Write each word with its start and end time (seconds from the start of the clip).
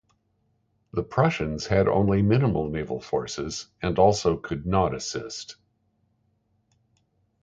The 0.93 1.03
Prussians 1.03 1.67
had 1.67 1.87
only 1.87 2.23
minimal 2.23 2.67
naval 2.71 2.99
forces 2.99 3.67
and 3.83 3.99
also 3.99 4.35
could 4.35 4.65
not 4.65 4.95
assist. 4.95 5.57